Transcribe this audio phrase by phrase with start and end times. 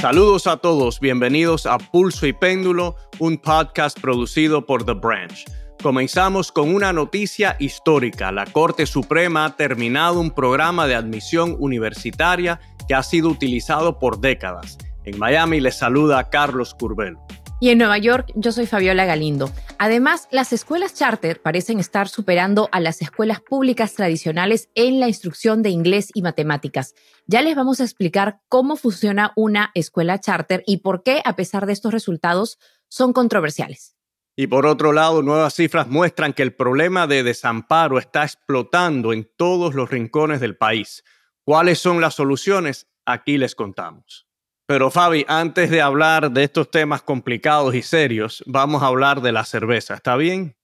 [0.00, 5.44] Saludos a todos, bienvenidos a Pulso y Péndulo, un podcast producido por The Branch.
[5.82, 8.30] Comenzamos con una noticia histórica.
[8.30, 14.20] La Corte Suprema ha terminado un programa de admisión universitaria que ha sido utilizado por
[14.20, 14.78] décadas.
[15.04, 17.18] En Miami les saluda Carlos Curbelo.
[17.60, 19.50] Y en Nueva York, yo soy Fabiola Galindo.
[19.80, 25.62] Además, las escuelas charter parecen estar superando a las escuelas públicas tradicionales en la instrucción
[25.62, 26.94] de inglés y matemáticas.
[27.26, 31.66] Ya les vamos a explicar cómo funciona una escuela charter y por qué, a pesar
[31.66, 32.58] de estos resultados,
[32.88, 33.96] son controversiales.
[34.36, 39.28] Y por otro lado, nuevas cifras muestran que el problema de desamparo está explotando en
[39.36, 41.02] todos los rincones del país.
[41.42, 42.86] ¿Cuáles son las soluciones?
[43.04, 44.27] Aquí les contamos.
[44.68, 49.32] Pero Fabi, antes de hablar de estos temas complicados y serios, vamos a hablar de
[49.32, 50.58] la cerveza, ¿está bien?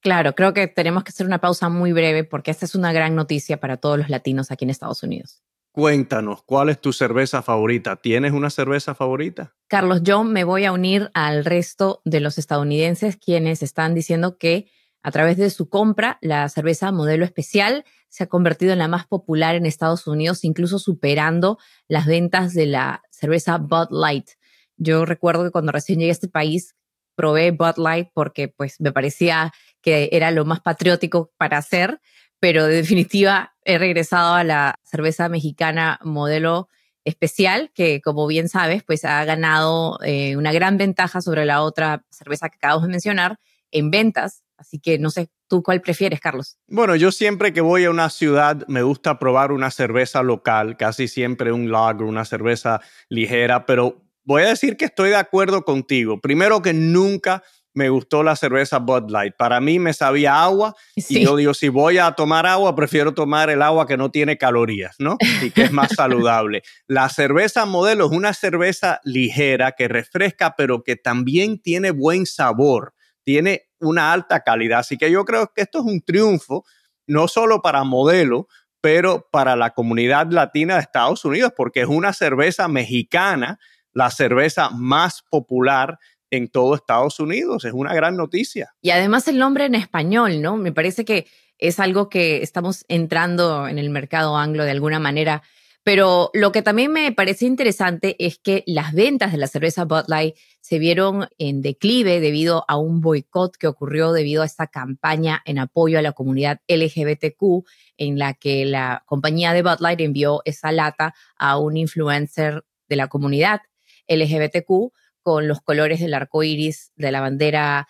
[0.00, 3.14] Claro, creo que tenemos que hacer una pausa muy breve porque esta es una gran
[3.14, 5.42] noticia para todos los latinos aquí en Estados Unidos.
[5.72, 7.96] Cuéntanos, ¿cuál es tu cerveza favorita?
[7.96, 9.52] ¿Tienes una cerveza favorita?
[9.68, 14.70] Carlos, yo me voy a unir al resto de los estadounidenses quienes están diciendo que
[15.02, 19.06] a través de su compra, la cerveza modelo especial se ha convertido en la más
[19.06, 24.30] popular en Estados Unidos, incluso superando las ventas de la cerveza Bud Light.
[24.76, 26.74] Yo recuerdo que cuando recién llegué a este país
[27.14, 32.00] probé Bud Light porque pues me parecía que era lo más patriótico para hacer,
[32.38, 36.68] pero de definitiva he regresado a la cerveza mexicana modelo
[37.04, 42.04] especial que como bien sabes pues ha ganado eh, una gran ventaja sobre la otra
[42.10, 43.38] cerveza que acabamos de mencionar
[43.70, 44.42] en ventas.
[44.56, 46.56] Así que no sé, ¿tú cuál prefieres, Carlos?
[46.68, 51.08] Bueno, yo siempre que voy a una ciudad me gusta probar una cerveza local, casi
[51.08, 56.20] siempre un lager, una cerveza ligera, pero voy a decir que estoy de acuerdo contigo.
[56.20, 57.42] Primero que nunca
[57.74, 59.34] me gustó la cerveza Bud Light.
[59.36, 63.50] Para mí me sabía agua y yo digo, si voy a tomar agua, prefiero tomar
[63.50, 65.16] el agua que no tiene calorías, ¿no?
[65.42, 66.62] Y que es más saludable.
[66.86, 72.94] La cerveza modelo es una cerveza ligera que refresca, pero que también tiene buen sabor
[73.24, 74.80] tiene una alta calidad.
[74.80, 76.64] Así que yo creo que esto es un triunfo,
[77.06, 78.48] no solo para modelo,
[78.80, 83.58] pero para la comunidad latina de Estados Unidos, porque es una cerveza mexicana,
[83.92, 85.98] la cerveza más popular
[86.30, 87.64] en todo Estados Unidos.
[87.64, 88.72] Es una gran noticia.
[88.80, 90.56] Y además el nombre en español, ¿no?
[90.56, 91.26] Me parece que
[91.58, 95.42] es algo que estamos entrando en el mercado anglo de alguna manera
[95.82, 100.04] pero lo que también me parece interesante es que las ventas de la cerveza Bud
[100.08, 105.40] Light se vieron en declive debido a un boicot que ocurrió debido a esta campaña
[105.46, 110.42] en apoyo a la comunidad LGBTQ en la que la compañía de Bud Light envió
[110.44, 113.62] esa lata a un influencer de la comunidad
[114.06, 114.92] LGBTQ
[115.22, 117.88] con los colores del arco iris de la bandera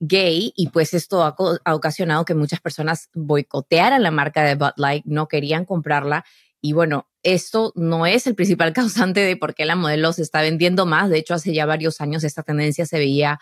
[0.00, 4.72] gay y pues esto ha, ha, ocasionado que muchas personas boicotearan la marca de Bud
[4.76, 6.24] Light, no querían comprarla
[6.68, 10.42] y bueno, esto no es el principal causante de por qué la modelo se está
[10.42, 11.08] vendiendo más.
[11.08, 13.38] De hecho, hace ya varios años esta tendencia se veía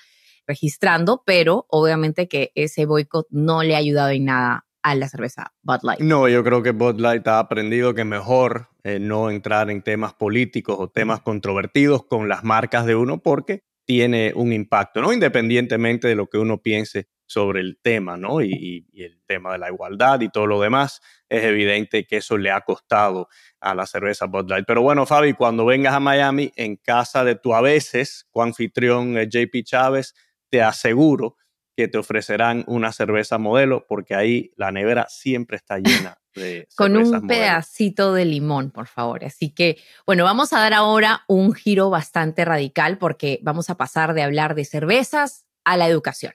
[0.47, 5.53] registrando, pero obviamente que ese boicot no le ha ayudado en nada a la cerveza
[5.62, 6.00] Bud Light.
[6.00, 10.15] No, yo creo que Bud Light ha aprendido que mejor eh, no entrar en temas
[10.15, 15.12] políticos o temas controvertidos con las marcas de uno porque tiene un impacto, ¿no?
[15.12, 18.41] Independientemente de lo que uno piense sobre el tema, ¿no?
[18.41, 22.50] Y, el tema de la igualdad y todo lo demás, es evidente que eso le
[22.50, 23.28] ha costado
[23.60, 24.64] a la cerveza Bud Light.
[24.66, 29.65] Pero bueno, Fabi, cuando vengas a Miami, en casa de tu a veces, coanfitrión JP
[29.65, 30.15] Chávez,
[30.48, 31.36] te aseguro
[31.76, 36.97] que te ofrecerán una cerveza modelo, porque ahí la nevera siempre está llena de Con
[36.97, 39.25] un pedacito de limón, por favor.
[39.25, 39.76] Así que,
[40.06, 44.54] bueno, vamos a dar ahora un giro bastante radical, porque vamos a pasar de hablar
[44.54, 46.32] de cervezas a la educación.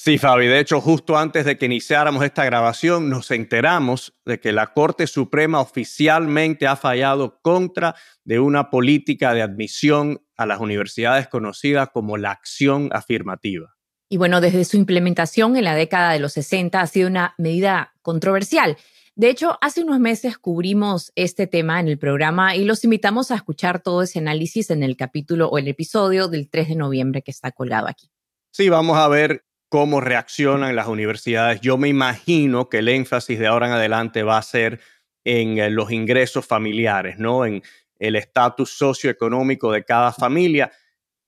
[0.00, 0.46] Sí, Fabi.
[0.46, 5.08] De hecho, justo antes de que iniciáramos esta grabación, nos enteramos de que la Corte
[5.08, 12.16] Suprema oficialmente ha fallado contra de una política de admisión a las universidades conocida como
[12.16, 13.74] la acción afirmativa.
[14.08, 17.92] Y bueno, desde su implementación en la década de los 60 ha sido una medida
[18.00, 18.76] controversial.
[19.16, 23.34] De hecho, hace unos meses cubrimos este tema en el programa y los invitamos a
[23.34, 27.32] escuchar todo ese análisis en el capítulo o el episodio del 3 de noviembre que
[27.32, 28.12] está colgado aquí.
[28.52, 31.60] Sí, vamos a ver cómo reaccionan las universidades.
[31.60, 34.80] Yo me imagino que el énfasis de ahora en adelante va a ser
[35.24, 37.44] en eh, los ingresos familiares, ¿no?
[37.44, 37.62] En
[37.98, 40.72] el estatus socioeconómico de cada familia.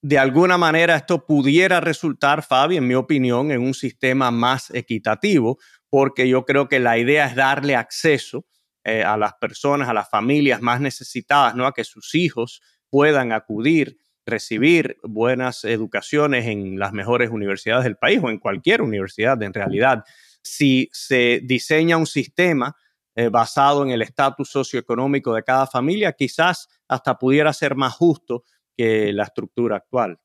[0.03, 5.59] De alguna manera esto pudiera resultar, Fabi, en mi opinión, en un sistema más equitativo,
[5.91, 8.47] porque yo creo que la idea es darle acceso
[8.85, 11.67] eh, a las personas, a las familias más necesitadas, ¿no?
[11.67, 13.99] A que sus hijos puedan acudir
[14.31, 20.05] recibir buenas educaciones en las mejores universidades del país o en cualquier universidad en realidad.
[20.43, 22.77] Si se diseña un sistema
[23.15, 28.45] eh, basado en el estatus socioeconómico de cada familia, quizás hasta pudiera ser más justo
[28.77, 30.19] que la estructura actual.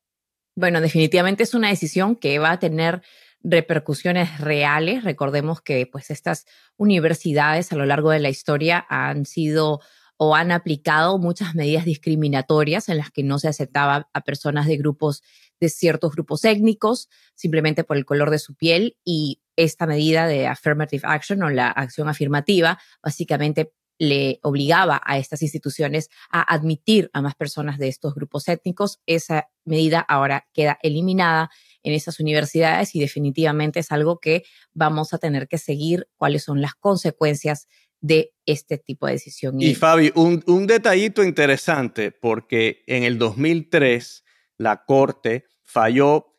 [0.55, 3.01] Bueno, definitivamente es una decisión que va a tener
[3.43, 5.03] repercusiones reales.
[5.03, 6.45] Recordemos que pues estas
[6.77, 9.81] universidades a lo largo de la historia han sido
[10.17, 14.77] o han aplicado muchas medidas discriminatorias en las que no se aceptaba a personas de
[14.77, 15.23] grupos
[15.59, 20.47] de ciertos grupos étnicos simplemente por el color de su piel y esta medida de
[20.47, 27.21] affirmative action o la acción afirmativa básicamente le obligaba a estas instituciones a admitir a
[27.21, 28.99] más personas de estos grupos étnicos.
[29.05, 31.49] Esa medida ahora queda eliminada
[31.81, 36.61] en esas universidades y definitivamente es algo que vamos a tener que seguir cuáles son
[36.61, 37.67] las consecuencias
[38.01, 39.59] de este tipo de decisión.
[39.59, 44.23] Y Fabi, un, un detallito interesante, porque en el 2003
[44.57, 46.35] la Corte falló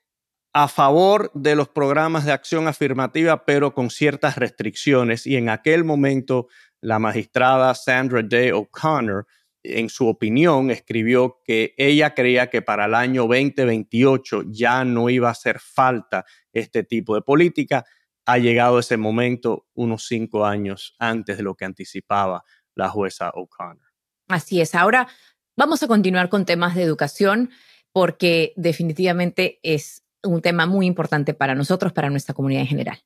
[0.53, 5.27] a favor de los programas de acción afirmativa, pero con ciertas restricciones.
[5.27, 6.49] Y en aquel momento,
[6.81, 9.27] la magistrada Sandra Day O'Connor,
[9.63, 15.29] en su opinión, escribió que ella creía que para el año 2028 ya no iba
[15.29, 17.85] a hacer falta este tipo de política
[18.27, 22.45] ha llegado ese momento unos cinco años antes de lo que anticipaba
[22.75, 23.87] la jueza O'Connor.
[24.29, 24.75] Así es.
[24.75, 25.09] Ahora
[25.57, 27.51] vamos a continuar con temas de educación
[27.93, 32.99] porque definitivamente es un tema muy importante para nosotros, para nuestra comunidad en general.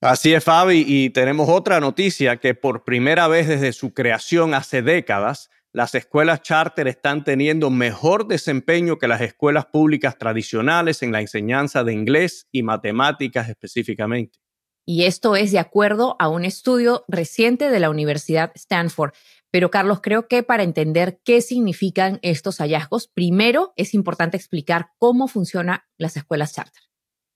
[0.00, 4.80] Así es, Fabi, y tenemos otra noticia que por primera vez desde su creación hace
[4.80, 11.20] décadas, las escuelas charter están teniendo mejor desempeño que las escuelas públicas tradicionales en la
[11.20, 14.38] enseñanza de inglés y matemáticas específicamente.
[14.90, 19.12] Y esto es de acuerdo a un estudio reciente de la Universidad Stanford.
[19.50, 25.28] Pero Carlos, creo que para entender qué significan estos hallazgos, primero es importante explicar cómo
[25.28, 26.82] funcionan las escuelas charter.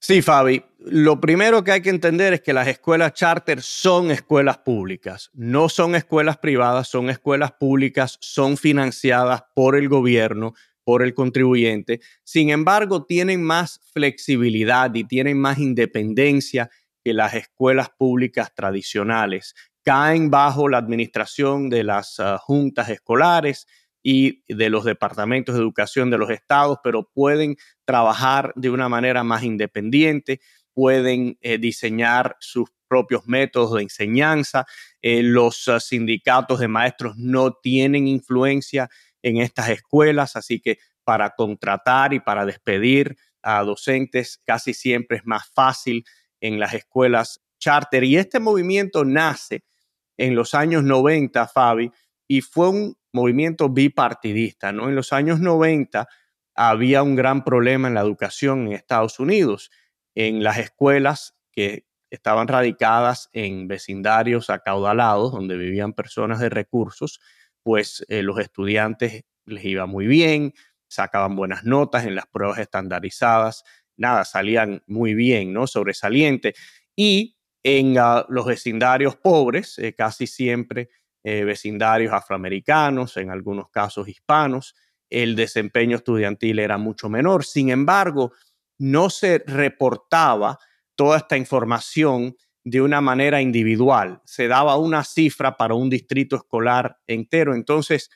[0.00, 0.64] Sí, Fabi.
[0.78, 5.68] Lo primero que hay que entender es que las escuelas charter son escuelas públicas, no
[5.68, 12.00] son escuelas privadas, son escuelas públicas, son financiadas por el gobierno, por el contribuyente.
[12.24, 16.70] Sin embargo, tienen más flexibilidad y tienen más independencia
[17.04, 19.54] que las escuelas públicas tradicionales
[19.84, 23.66] caen bajo la administración de las ah, juntas escolares
[24.02, 29.22] y de los departamentos de educación de los estados, pero pueden trabajar de una manera
[29.22, 30.40] más independiente,
[30.72, 34.66] pueden eh, diseñar sus propios métodos de enseñanza.
[35.00, 38.90] Eh, los ah, sindicatos de maestros no tienen influencia
[39.22, 45.26] en estas escuelas, así que para contratar y para despedir a docentes casi siempre es
[45.26, 46.04] más fácil
[46.42, 48.04] en las escuelas charter.
[48.04, 49.64] Y este movimiento nace
[50.18, 51.90] en los años 90, Fabi,
[52.28, 54.88] y fue un movimiento bipartidista, ¿no?
[54.88, 56.06] En los años 90
[56.54, 59.70] había un gran problema en la educación en Estados Unidos,
[60.14, 67.20] en las escuelas que estaban radicadas en vecindarios acaudalados, donde vivían personas de recursos,
[67.62, 70.52] pues eh, los estudiantes les iba muy bien,
[70.88, 73.64] sacaban buenas notas en las pruebas estandarizadas,
[73.96, 75.66] nada, salían muy bien, ¿no?
[75.66, 76.54] Sobresaliente.
[76.96, 80.88] Y en ah, los vecindarios pobres, eh, casi siempre
[81.24, 84.74] eh, vecindarios afroamericanos, en algunos casos hispanos,
[85.08, 87.44] el desempeño estudiantil era mucho menor.
[87.44, 88.32] Sin embargo,
[88.78, 90.58] no se reportaba
[90.96, 94.20] toda esta información de una manera individual.
[94.24, 97.54] Se daba una cifra para un distrito escolar entero.
[97.54, 98.10] Entonces,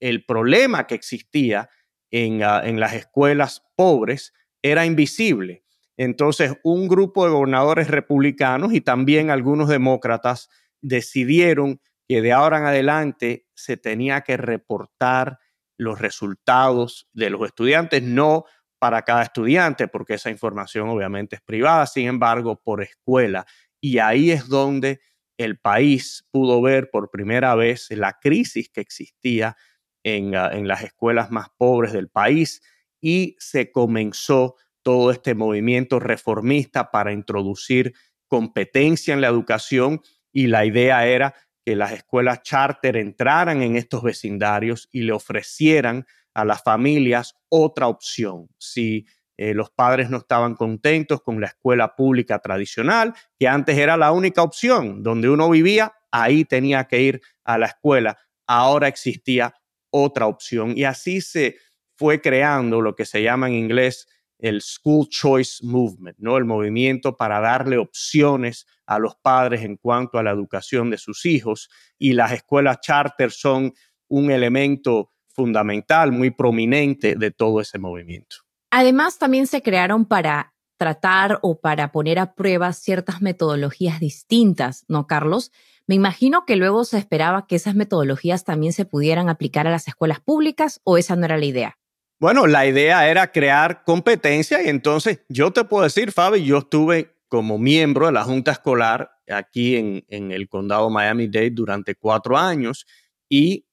[0.00, 1.68] el problema que existía
[2.10, 4.32] en, ah, en las escuelas pobres
[4.70, 5.64] era invisible.
[5.96, 10.50] Entonces, un grupo de gobernadores republicanos y también algunos demócratas
[10.82, 15.38] decidieron que de ahora en adelante se tenía que reportar
[15.78, 18.44] los resultados de los estudiantes, no
[18.78, 23.46] para cada estudiante, porque esa información obviamente es privada, sin embargo, por escuela.
[23.80, 25.00] Y ahí es donde
[25.38, 29.56] el país pudo ver por primera vez la crisis que existía
[30.04, 32.62] en, ah, en las escuelas más pobres del país
[33.00, 37.94] y se comenzó todo este movimiento reformista para introducir
[38.28, 40.00] competencia en la educación
[40.32, 41.34] y la idea era
[41.64, 47.88] que las escuelas charter entraran en estos vecindarios y le ofrecieran a las familias otra
[47.88, 48.48] opción.
[48.58, 53.96] Si eh, los padres no estaban contentos con la escuela pública tradicional, que antes era
[53.96, 59.54] la única opción, donde uno vivía, ahí tenía que ir a la escuela, ahora existía
[59.90, 61.56] otra opción y así se
[61.96, 66.36] fue creando lo que se llama en inglés el School Choice Movement, ¿no?
[66.36, 71.24] El movimiento para darle opciones a los padres en cuanto a la educación de sus
[71.24, 73.72] hijos y las escuelas charter son
[74.08, 78.36] un elemento fundamental, muy prominente de todo ese movimiento.
[78.70, 85.06] Además, también se crearon para tratar o para poner a prueba ciertas metodologías distintas, ¿no,
[85.06, 85.52] Carlos?
[85.86, 89.88] Me imagino que luego se esperaba que esas metodologías también se pudieran aplicar a las
[89.88, 91.78] escuelas públicas o esa no era la idea.
[92.18, 97.14] Bueno, la idea era crear competencia y entonces yo te puedo decir, Fabi, yo estuve
[97.28, 102.86] como miembro de la Junta Escolar aquí en, el condado Miami-Dade durante cuatro años
[103.28, 103.66] y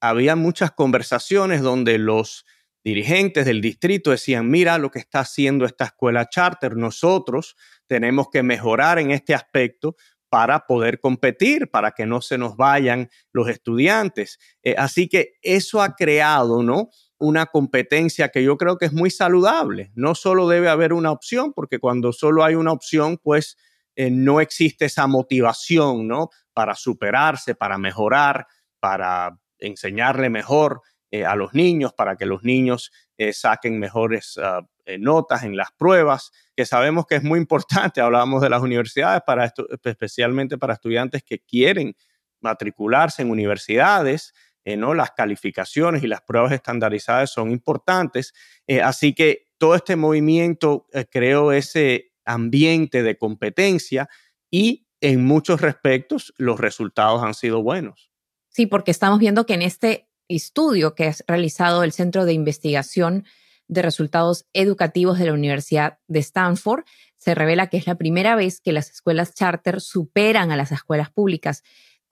[0.00, 2.46] había muchas conversaciones donde los
[2.82, 7.54] dirigentes del distrito decían, mira lo que está haciendo esta escuela charter, nosotros
[7.86, 9.96] tenemos que mejorar en este aspecto
[10.30, 14.38] para poder competir, para que no se nos vayan los estudiantes.
[14.62, 16.90] Eh, así que eso ha creado, ¿no?
[17.24, 19.90] Una competencia que yo creo que es muy saludable.
[19.94, 23.56] No solo debe haber una opción, porque cuando solo hay una opción, pues
[23.96, 26.30] eh, no existe esa motivación, ¿no?
[26.52, 28.46] Para superarse, para mejorar,
[28.80, 32.92] para enseñarle mejor eh, a los niños, para que los niños
[33.32, 34.62] saquen mejores ah,
[34.98, 38.00] notas en las pruebas que sabemos que es muy importante.
[38.00, 41.94] Hablábamos de las universidades, para esto, especialmente para estudiantes que quieren
[42.40, 44.32] matricularse en universidades.
[44.64, 44.76] Eh.
[44.76, 48.32] Las calificaciones y las pruebas estandarizadas son importantes.
[48.66, 54.08] Eh, así que todo este movimiento eh, creó ese ambiente de competencia
[54.50, 58.10] y en muchos respectos los resultados han sido buenos.
[58.48, 63.24] Sí, porque estamos viendo que en este estudio que ha realizado el Centro de Investigación
[63.66, 66.84] de resultados educativos de la Universidad de Stanford,
[67.18, 71.10] se revela que es la primera vez que las escuelas charter superan a las escuelas
[71.10, 71.62] públicas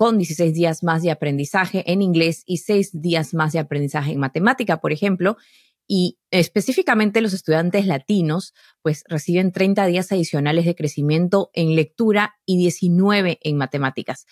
[0.02, 4.18] con 16 días más de aprendizaje en inglés y 6 días más de aprendizaje en
[4.18, 5.36] matemática, por ejemplo,
[5.86, 12.56] y específicamente los estudiantes latinos, pues reciben 30 días adicionales de crecimiento en lectura y
[12.56, 14.26] 19 en matemáticas.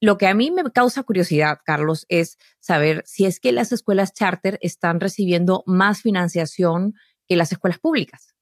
[0.00, 4.12] Lo que a mí me causa curiosidad, Carlos, es saber si es que las escuelas
[4.12, 6.94] charter están recibiendo más financiación
[7.26, 8.35] que las escuelas públicas.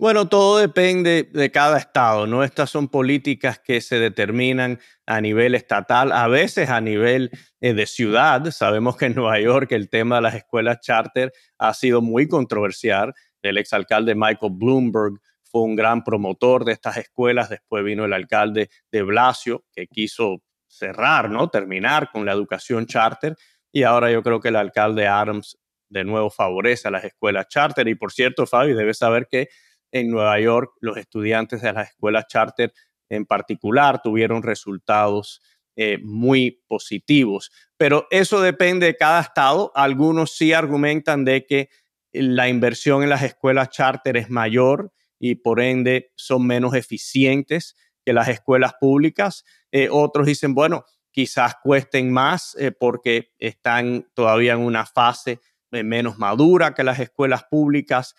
[0.00, 2.44] Bueno, todo depende de cada estado, ¿no?
[2.44, 7.84] Estas son políticas que se determinan a nivel estatal, a veces a nivel eh, de
[7.84, 8.48] ciudad.
[8.52, 13.12] Sabemos que en Nueva York el tema de las escuelas charter ha sido muy controversial.
[13.42, 17.48] El exalcalde Michael Bloomberg fue un gran promotor de estas escuelas.
[17.48, 21.48] Después vino el alcalde de Blasio, que quiso cerrar, ¿no?
[21.50, 23.34] Terminar con la educación charter.
[23.72, 27.88] Y ahora yo creo que el alcalde Adams de nuevo favorece a las escuelas charter.
[27.88, 29.48] Y por cierto, Fabi, debes saber que
[29.92, 32.72] en Nueva York los estudiantes de las escuelas charter
[33.08, 35.40] en particular tuvieron resultados
[35.76, 37.50] eh, muy positivos.
[37.76, 39.70] Pero eso depende de cada estado.
[39.74, 41.68] Algunos sí argumentan de que
[42.12, 48.12] la inversión en las escuelas charter es mayor y por ende son menos eficientes que
[48.12, 49.44] las escuelas públicas.
[49.70, 55.40] Eh, otros dicen, bueno, quizás cuesten más eh, porque están todavía en una fase
[55.70, 58.14] menos madura que las escuelas públicas,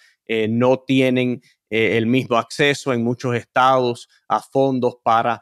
[0.48, 5.42] no tienen el mismo acceso en muchos estados a fondos para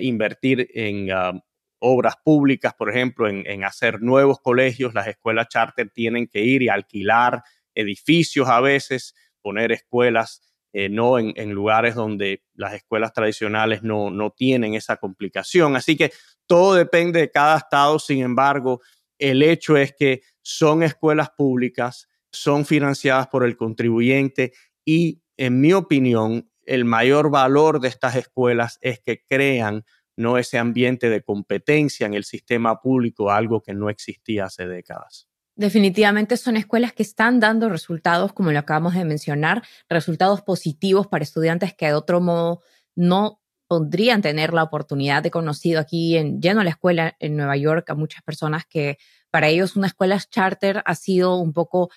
[0.00, 1.40] invertir en um,
[1.78, 4.92] obras públicas, por ejemplo, en, en, hacer nuevos colegios.
[4.92, 7.44] Las escuelas charter tienen que ir y alquilar
[7.74, 10.42] edificios a veces, poner escuelas
[10.74, 15.76] eh, no en, lugares donde las escuelas tradicionales no, no tienen esa complicación.
[15.76, 16.12] Así que
[16.46, 18.82] todo depende de cada estado, sin embargo,
[19.18, 24.52] el hecho es que son escuelas públicas, son financiadas por el contribuyente
[24.84, 29.84] y, en mi opinión, el mayor valor de estas escuelas es que crean
[30.16, 35.28] no ese ambiente de competencia en el sistema público, algo que no existía hace décadas.
[35.54, 41.24] Definitivamente son escuelas que están dando resultados, como lo acabamos de mencionar, resultados positivos para
[41.24, 42.60] estudiantes que de otro modo
[42.96, 47.88] no podrían tener la oportunidad de conocido aquí en lleno la escuela en Nueva York
[47.90, 48.98] a muchas personas que
[49.30, 51.90] para ellos una escuela charter ha sido un poco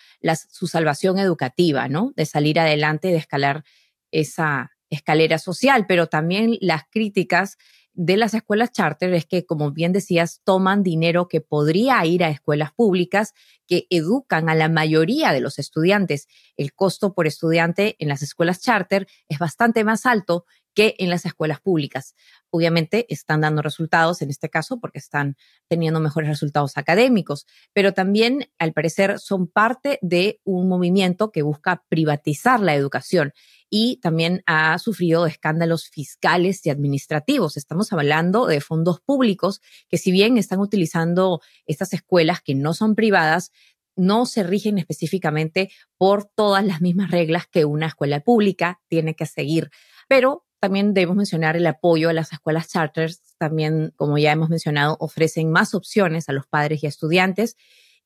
[0.50, 2.12] su salvación educativa, ¿no?
[2.16, 3.63] De salir adelante, de escalar
[4.12, 7.58] esa escalera social, pero también las críticas
[7.94, 12.30] de las escuelas charter es que, como bien decías, toman dinero que podría ir a
[12.30, 13.34] escuelas públicas
[13.68, 16.28] que educan a la mayoría de los estudiantes.
[16.56, 21.25] El costo por estudiante en las escuelas charter es bastante más alto que en las
[21.25, 22.16] escuelas públicas.
[22.50, 25.36] Obviamente están dando resultados en este caso porque están
[25.68, 31.84] teniendo mejores resultados académicos, pero también al parecer son parte de un movimiento que busca
[31.90, 33.34] privatizar la educación
[33.70, 37.56] y también ha sufrido escándalos fiscales y administrativos.
[37.56, 42.96] Estamos hablando de fondos públicos que si bien están utilizando estas escuelas que no son
[42.96, 43.51] privadas,
[43.96, 49.25] no se rigen específicamente por todas las mismas reglas que una escuela pública tiene que
[49.25, 49.70] seguir.
[50.08, 53.36] Pero también debemos mencionar el apoyo a las escuelas charters.
[53.39, 57.58] También, como ya hemos mencionado, ofrecen más opciones a los padres y estudiantes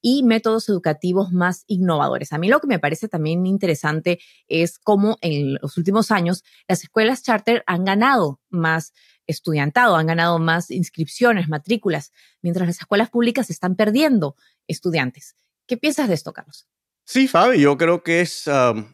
[0.02, 2.32] y métodos educativos más innovadores.
[2.32, 6.84] A mí lo que me parece también interesante es cómo en los últimos años las
[6.84, 8.94] escuelas charter han ganado más
[9.28, 15.36] estudiantado, han ganado más inscripciones, matrículas, mientras las escuelas públicas están perdiendo estudiantes.
[15.68, 16.68] ¿Qué piensas de esto, Carlos?
[17.08, 18.50] Sí, Fabi, yo creo que es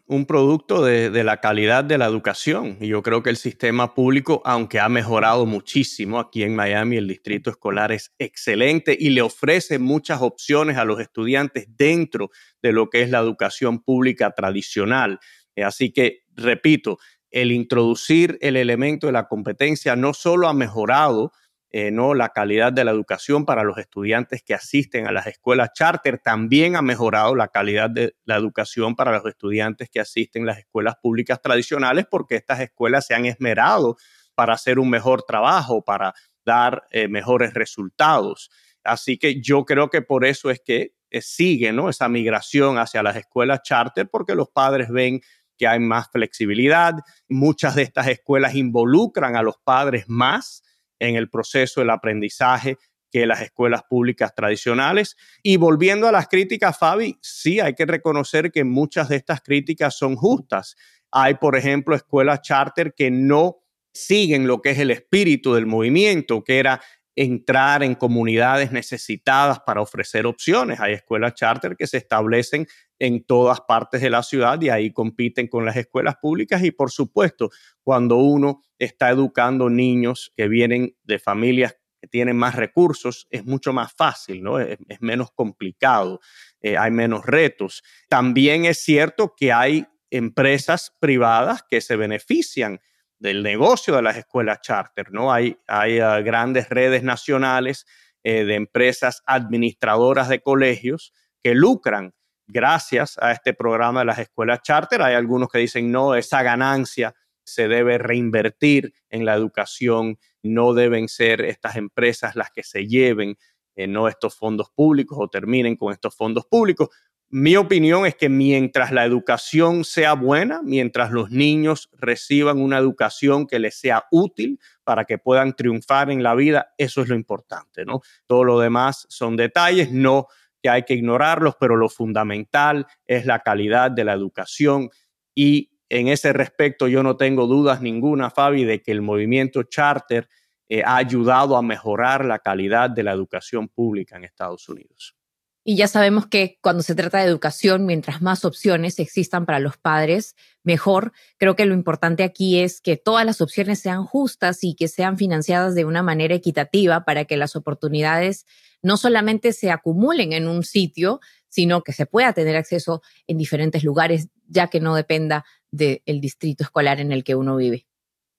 [0.05, 2.77] un producto de, la calidad de la educación.
[2.81, 7.07] Y yo creo que el sistema público, aunque ha mejorado muchísimo aquí en Miami, el
[7.07, 12.89] distrito escolar es excelente y le ofrece muchas opciones a los estudiantes dentro de lo
[12.89, 15.17] que es la educación pública tradicional.
[15.55, 16.97] Eh, así que, repito,
[17.29, 21.31] el introducir el elemento de la competencia no solo ha mejorado
[21.73, 22.13] eh, ¿no?
[22.13, 26.19] la calidad de la educación para los estudiantes que asisten a las escuelas charter.
[26.19, 30.59] También ha mejorado la calidad de la educación para los estudiantes que asisten a las
[30.59, 33.95] escuelas públicas tradicionales porque estas escuelas se han esmerado
[34.35, 36.13] para hacer un mejor trabajo, para
[36.43, 38.51] dar eh, mejores resultados.
[38.83, 41.89] Así que yo creo que por eso es que eh, sigue ¿no?
[41.89, 45.21] esa migración hacia las escuelas charter porque los padres ven
[45.57, 46.95] que hay más flexibilidad.
[47.29, 50.63] Muchas de estas escuelas involucran a los padres más
[51.01, 52.77] en el proceso del aprendizaje
[53.11, 55.17] que las escuelas públicas tradicionales.
[55.43, 59.97] Y volviendo a las críticas, Fabi, sí hay que reconocer que muchas de estas críticas
[59.97, 60.75] son justas.
[61.11, 63.57] Hay, por ejemplo, escuelas charter que no
[63.93, 66.81] siguen lo que es el espíritu del movimiento, que era
[67.15, 70.79] entrar en comunidades necesitadas para ofrecer opciones.
[70.79, 72.67] Hay escuelas charter que se establecen
[72.99, 76.91] en todas partes de la ciudad y ahí compiten con las escuelas públicas y por
[76.91, 77.49] supuesto,
[77.83, 83.73] cuando uno está educando niños que vienen de familias que tienen más recursos, es mucho
[83.73, 84.59] más fácil, ¿no?
[84.59, 86.19] Es, menos complicado,
[86.61, 87.83] eh, hay menos retos.
[88.09, 92.79] También es cierto que hay empresas privadas que se benefician
[93.21, 95.31] del negocio de las escuelas charter, ¿no?
[95.31, 97.85] Hay, hay ah, grandes redes nacionales
[98.23, 101.13] eh, de empresas administradoras de colegios
[101.43, 102.15] que lucran
[102.47, 105.03] gracias a este programa de las escuelas charter.
[105.03, 107.13] Hay algunos que dicen, no, esa ganancia
[107.43, 113.37] se debe reinvertir en la educación, no deben ser estas empresas las que se lleven
[113.75, 116.89] eh, no estos fondos públicos o terminen con estos fondos públicos.
[117.33, 123.47] Mi opinión es que mientras la educación sea buena, mientras los niños reciban una educación
[123.47, 127.85] que les sea útil para que puedan triunfar en la vida, eso es lo importante,
[127.85, 128.01] ¿no?
[128.27, 130.27] Todo lo demás son detalles, no
[130.61, 134.89] que hay que ignorarlos, pero lo fundamental es la calidad de la educación
[135.33, 140.27] y en ese respecto yo no tengo dudas ninguna, Fabi, de que el movimiento charter
[140.67, 145.15] eh, ha ayudado a mejorar la calidad de la educación pública en Estados Unidos.
[145.63, 149.77] Y ya sabemos que cuando se trata de educación, mientras más opciones existan para los
[149.77, 151.13] padres, mejor.
[151.37, 155.17] Creo que lo importante aquí es que todas las opciones sean justas y que sean
[155.17, 158.45] financiadas de una manera equitativa para que las oportunidades
[158.81, 163.83] no solamente se acumulen en un sitio, sino que se pueda tener acceso en diferentes
[163.83, 167.85] lugares, ya que no dependa del distrito escolar en el que uno vive.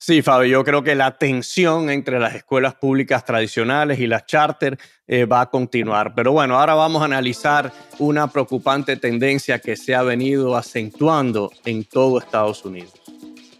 [0.04, 4.76] Sí, Fabio, yo creo que la tensión entre las escuelas públicas tradicionales y las charter
[5.06, 6.12] eh, va a continuar.
[6.16, 11.84] Pero bueno, ahora vamos a analizar una preocupante tendencia que se ha venido acentuando en
[11.84, 12.94] todo Estados Unidos.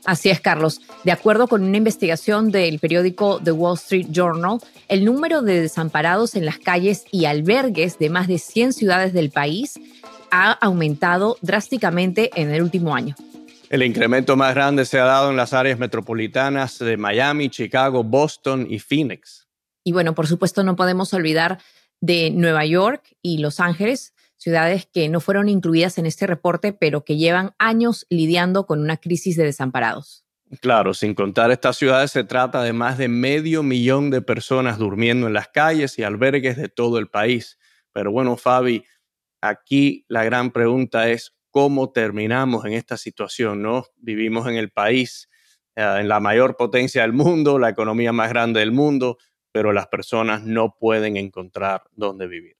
[0.04, 0.80] Así es, Carlos.
[1.04, 6.34] De acuerdo con una investigación del periódico The Wall Street Journal, el número de desamparados
[6.34, 9.78] en las calles y albergues de más de 100 ciudades del país
[10.32, 13.14] ha aumentado drásticamente en el último año.
[13.72, 18.66] El incremento más grande se ha dado en las áreas metropolitanas de Miami, Chicago, Boston
[18.68, 19.48] y Phoenix.
[19.82, 21.58] Y bueno, por supuesto no podemos olvidar
[21.98, 27.02] de Nueva York y Los Ángeles, ciudades que no fueron incluidas en este reporte, pero
[27.02, 30.26] que llevan años lidiando con una crisis de desamparados.
[30.60, 35.28] Claro, sin contar estas ciudades, se trata de más de medio millón de personas durmiendo
[35.28, 37.58] en las calles y albergues de todo el país.
[37.94, 38.84] Pero bueno, Fabi,
[39.40, 43.84] aquí la gran pregunta es, cómo terminamos en esta situación, ¿no?
[43.96, 45.28] Vivimos en el país,
[45.76, 49.18] eh, en la mayor potencia del mundo, la economía más grande del mundo,
[49.52, 52.56] pero las personas no pueden encontrar dónde vivir.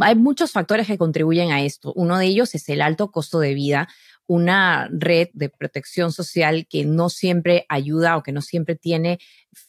[0.00, 1.92] Hay muchos factores que contribuyen a esto.
[1.94, 3.88] Uno de ellos es el alto costo de vida,
[4.26, 9.18] una red de protección social que no siempre ayuda o que no siempre tiene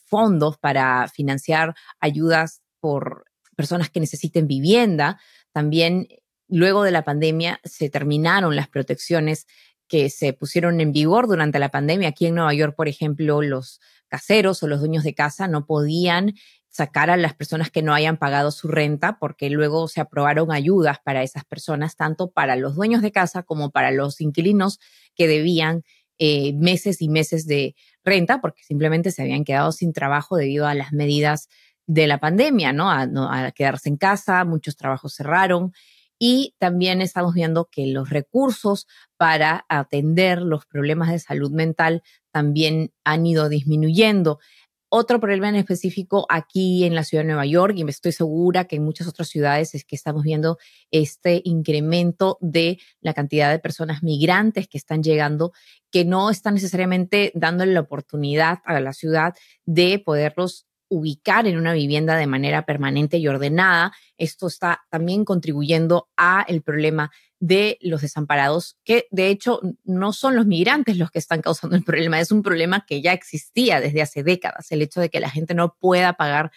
[0.07, 3.25] fondos para financiar ayudas por
[3.55, 5.19] personas que necesiten vivienda.
[5.51, 6.07] También
[6.47, 9.47] luego de la pandemia se terminaron las protecciones
[9.87, 12.09] que se pusieron en vigor durante la pandemia.
[12.09, 16.33] Aquí en Nueva York, por ejemplo, los caseros o los dueños de casa no podían
[16.69, 20.97] sacar a las personas que no hayan pagado su renta porque luego se aprobaron ayudas
[21.03, 24.79] para esas personas, tanto para los dueños de casa como para los inquilinos
[25.15, 25.83] que debían
[26.17, 30.73] eh, meses y meses de renta porque simplemente se habían quedado sin trabajo debido a
[30.73, 31.47] las medidas
[31.87, 32.89] de la pandemia, ¿no?
[32.89, 35.71] a quedarse en casa, muchos trabajos cerraron
[36.19, 42.91] y también estamos viendo que los recursos para atender los problemas de salud mental también
[43.03, 44.39] han ido disminuyendo.
[44.87, 48.65] otro problema en específico aquí en la ciudad de Nueva York y me estoy segura
[48.65, 50.57] que en muchas otras ciudades es que estamos viendo
[50.89, 55.51] este incremento de la cantidad de personas migrantes que están llegando,
[55.91, 59.33] que no están necesariamente dándole la oportunidad a la ciudad
[59.65, 63.91] de poderlos ubicar en una vivienda de manera permanente y ordenada.
[64.17, 70.35] Esto está también contribuyendo a el problema de los desamparados, que de hecho no son
[70.35, 74.01] los migrantes los que están causando el problema, es un problema que ya existía desde
[74.01, 76.51] hace décadas, el hecho de que la gente no pueda pagar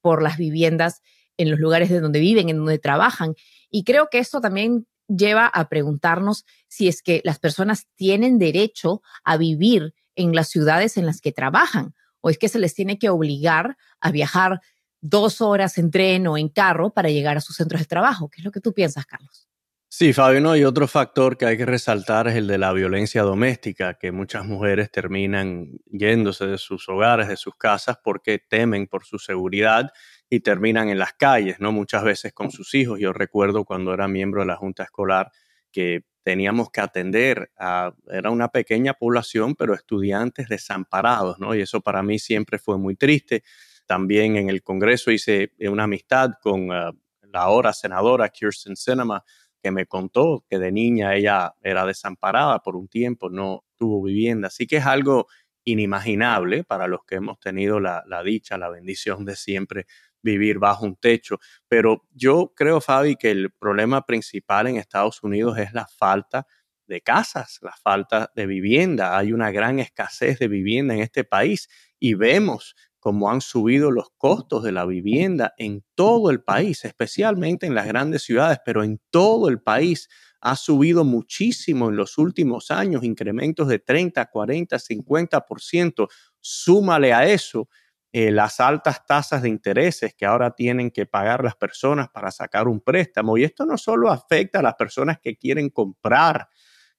[0.00, 1.00] por las viviendas
[1.36, 3.34] en los lugares de donde viven, en donde trabajan.
[3.70, 9.02] Y creo que esto también lleva a preguntarnos si es que las personas tienen derecho
[9.24, 12.98] a vivir en las ciudades en las que trabajan o es que se les tiene
[12.98, 14.62] que obligar a viajar
[15.02, 18.30] dos horas en tren o en carro para llegar a sus centros de trabajo.
[18.30, 19.46] ¿Qué es lo que tú piensas, Carlos?
[19.90, 23.22] Sí, Fabio, no, y otro factor que hay que resaltar es el de la violencia
[23.22, 29.04] doméstica, que muchas mujeres terminan yéndose de sus hogares, de sus casas, porque temen por
[29.04, 29.92] su seguridad
[30.30, 31.72] y terminan en las calles, ¿no?
[31.72, 32.98] Muchas veces con sus hijos.
[32.98, 35.30] Yo recuerdo cuando era miembro de la Junta Escolar
[35.74, 41.54] que teníamos que atender a, era una pequeña población, pero estudiantes desamparados, ¿no?
[41.54, 43.42] Y eso para mí siempre fue muy triste.
[43.86, 49.24] También en el Congreso hice una amistad con ah, la ahora senadora Kirsten Sinema,
[49.60, 54.48] que me contó que de niña ella era desamparada por un tiempo, no tuvo vivienda.
[54.48, 55.26] Así que es algo
[55.64, 59.86] inimaginable para los que hemos tenido la, la dicha, la bendición de siempre
[60.24, 61.38] vivir bajo un techo.
[61.68, 66.46] Pero yo creo, Fabi, que el problema principal en Estados Unidos es la falta
[66.86, 69.16] de casas, la falta de vivienda.
[69.16, 71.68] Hay una gran escasez de vivienda en este país
[72.00, 77.66] y vemos cómo han subido los costos de la vivienda en todo el país, especialmente
[77.66, 80.08] en las grandes ciudades, pero en todo el país
[80.40, 86.08] ha subido muchísimo en los últimos años, incrementos de 30, 40, 50%.
[86.40, 87.68] Súmale a eso
[88.16, 92.68] eh, las altas tasas de intereses que ahora tienen que pagar las personas para sacar
[92.68, 93.36] un préstamo.
[93.36, 96.46] Y esto no solo afecta a las personas que quieren comprar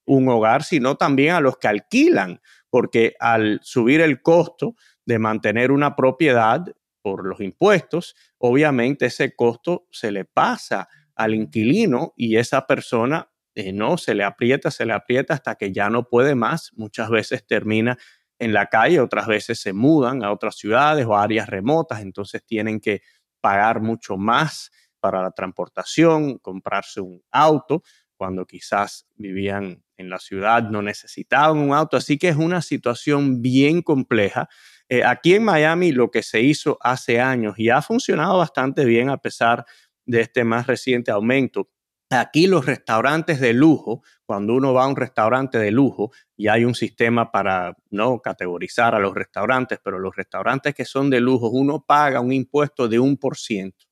[0.04, 4.74] un hogar, sino también a los que alquilan, porque al subir el costo
[5.06, 6.66] de mantener una propiedad
[7.00, 13.72] por los impuestos, obviamente ese costo se le pasa al inquilino y esa persona eh,
[13.72, 16.72] no se le aprieta, se le aprieta hasta que ya no puede más.
[16.74, 17.96] Muchas veces termina
[18.38, 22.80] en la calle, otras veces se mudan a otras ciudades o áreas remotas, entonces tienen
[22.80, 23.02] que
[23.40, 24.70] pagar mucho más
[25.00, 27.82] para la transportación, comprarse un auto,
[28.16, 33.40] cuando quizás vivían en la ciudad, no necesitaban un auto, así que es una situación
[33.42, 34.48] bien compleja.
[34.88, 39.10] Eh, aquí en Miami lo que se hizo hace años y ha funcionado bastante bien
[39.10, 39.64] a pesar
[40.04, 41.68] de este más reciente aumento,
[42.10, 46.64] Aquí los restaurantes de lujo, cuando uno va a un restaurante de lujo y hay
[46.64, 51.48] un sistema para no categorizar a los restaurantes, pero los restaurantes que son de lujo,
[51.48, 53.86] uno paga un impuesto de un por ciento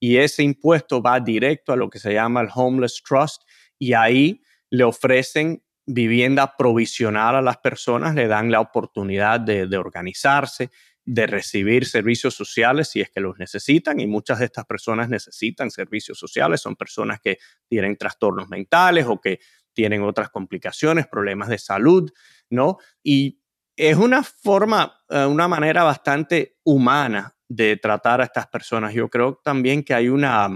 [0.00, 3.42] y ese impuesto va directo a lo que se llama el Homeless Trust
[3.78, 9.76] y ahí le ofrecen vivienda provisional a las personas, le dan la oportunidad de, de
[9.76, 10.70] organizarse,
[11.12, 15.72] de recibir servicios sociales si es que los necesitan y muchas de estas personas necesitan
[15.72, 19.40] servicios sociales, son personas que tienen trastornos mentales o que
[19.72, 22.12] tienen otras complicaciones, problemas de salud,
[22.48, 22.78] ¿no?
[23.02, 23.42] Y
[23.74, 28.94] es una forma, eh, una manera bastante humana de tratar a estas personas.
[28.94, 30.48] Yo creo también que hay una,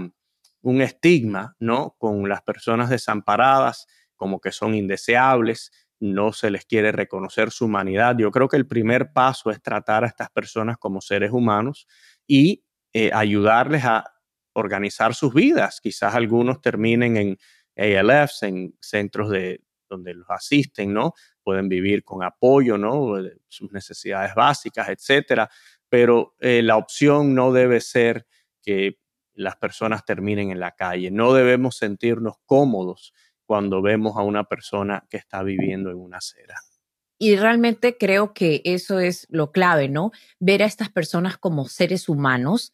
[0.61, 1.97] un estigma, ¿no?
[1.97, 5.73] Con las personas desamparadas, como que son indeseables,
[6.13, 8.15] no se les quiere reconocer su humanidad.
[8.17, 11.87] Yo creo que el primer paso es tratar a estas personas como seres humanos
[12.27, 12.63] y
[12.93, 14.05] eh, ayudarles a
[14.53, 15.79] organizar sus vidas.
[15.81, 17.37] Quizás algunos terminen en
[17.77, 21.13] ALFs, en centros de, donde los asisten, ¿no?
[21.43, 23.15] Pueden vivir con apoyo, ¿no?
[23.47, 25.49] sus necesidades básicas, etcétera.
[25.89, 28.25] Pero eh, la opción no debe ser
[28.61, 28.99] que
[29.33, 31.11] las personas terminen en la calle.
[31.11, 33.13] No debemos sentirnos cómodos
[33.45, 36.55] cuando vemos a una persona que está viviendo en una acera.
[37.17, 40.11] Y realmente creo que eso es lo clave, ¿no?
[40.39, 42.73] Ver a estas personas como seres humanos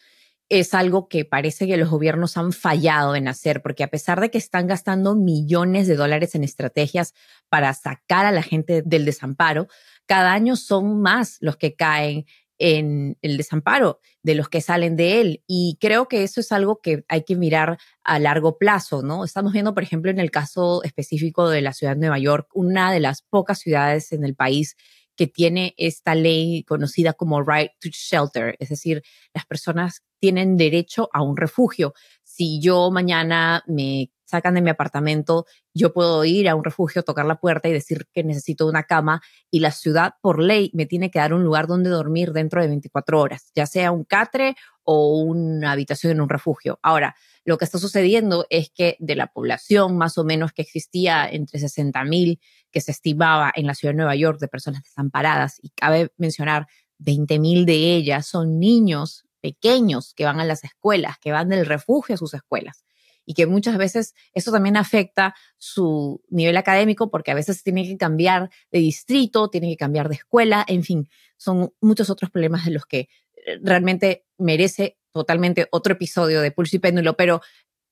[0.49, 4.29] es algo que parece que los gobiernos han fallado en hacer, porque a pesar de
[4.29, 7.13] que están gastando millones de dólares en estrategias
[7.47, 9.67] para sacar a la gente del desamparo,
[10.07, 12.25] cada año son más los que caen
[12.61, 15.43] en el desamparo de los que salen de él.
[15.47, 19.25] Y creo que eso es algo que hay que mirar a largo plazo, ¿no?
[19.25, 22.91] Estamos viendo, por ejemplo, en el caso específico de la ciudad de Nueva York, una
[22.91, 24.75] de las pocas ciudades en el país
[25.15, 29.01] que tiene esta ley conocida como Right to Shelter, es decir,
[29.33, 31.93] las personas tienen derecho a un refugio.
[32.33, 37.25] Si yo mañana me sacan de mi apartamento, yo puedo ir a un refugio, tocar
[37.25, 41.11] la puerta y decir que necesito una cama y la ciudad por ley me tiene
[41.11, 45.19] que dar un lugar donde dormir dentro de 24 horas, ya sea un catre o
[45.19, 46.79] una habitación en un refugio.
[46.81, 51.29] Ahora, lo que está sucediendo es que de la población más o menos que existía
[51.29, 52.39] entre 60 mil
[52.71, 56.67] que se estimaba en la ciudad de Nueva York de personas desamparadas, y cabe mencionar
[56.99, 61.65] 20 mil de ellas son niños pequeños que van a las escuelas, que van del
[61.65, 62.85] refugio a sus escuelas
[63.25, 67.97] y que muchas veces eso también afecta su nivel académico porque a veces tiene que
[67.97, 72.71] cambiar de distrito, tiene que cambiar de escuela, en fin, son muchos otros problemas de
[72.71, 72.99] los que
[73.45, 77.41] eh, realmente merece totalmente otro episodio de Pulso y Péndulo, pero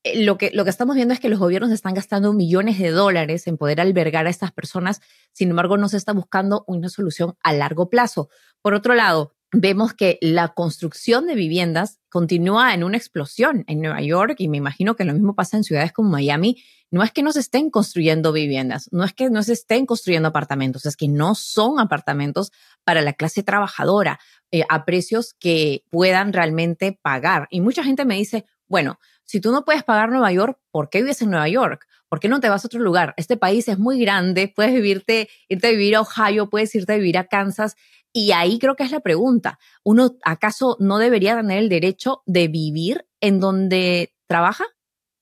[0.04, 2.90] eh, lo que, lo que estamos viendo es que los gobiernos están gastando millones de
[2.90, 7.38] dólares en poder albergar a estas personas, sin embargo no se está buscando una solución
[7.44, 8.30] a largo plazo.
[8.62, 14.02] Por otro lado, vemos que la construcción de viviendas continúa en una explosión en Nueva
[14.02, 16.64] York y me imagino que lo mismo pasa en ciudades como Miami.
[16.92, 20.30] No es que no se estén construyendo viviendas, no es que no se estén construyendo
[20.30, 22.52] apartamentos, es que no son apartamentos
[22.84, 24.20] para la clase trabajadora
[24.52, 27.48] eh, a precios que puedan realmente pagar.
[27.52, 31.02] Y mucha gente me dice, bueno, si tú no puedes pagar Nueva York, ¿por qué
[31.02, 31.86] vives en Nueva York?
[32.10, 33.14] ¿Por qué no te vas a otro lugar?
[33.18, 36.98] Este país es muy grande, puedes vivirte, irte a vivir a Ohio, puedes irte a
[36.98, 37.76] vivir a Kansas
[38.12, 39.60] y ahí creo que es la pregunta.
[39.84, 44.66] ¿Uno acaso no debería tener el derecho de vivir en donde trabaja?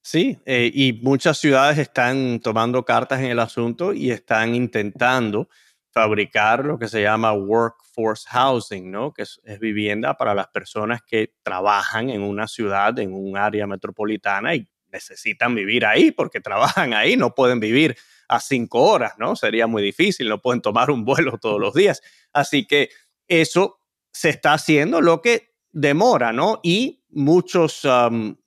[0.02, 5.50] Sí, eh, y muchas ciudades están tomando cartas en el asunto y están intentando
[5.92, 9.12] fabricar lo que se llama workforce housing, ¿no?
[9.12, 13.68] Que es, es, vivienda para las personas que trabajan en una ciudad, en un área
[13.68, 17.96] metropolitana y necesitan vivir ahí porque trabajan ahí, no pueden vivir
[18.28, 19.36] a cinco horas, ¿no?
[19.36, 22.02] Sería muy difícil, no pueden tomar un vuelo todos los días.
[22.34, 22.90] Así que
[23.28, 26.60] eso se está haciendo, lo que demora, ¿no?
[26.64, 27.88] Y muchos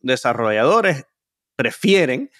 [0.00, 1.07] desarrolladores
[1.57, 2.31] prefieren